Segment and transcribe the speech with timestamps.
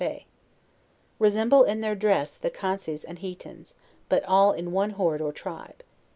[1.19, 3.75] Resemble in their dress, the Cances and Hietans,
[4.09, 5.83] but all in one horde or tribe.